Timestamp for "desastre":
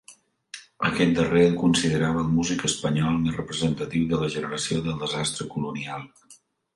5.05-5.47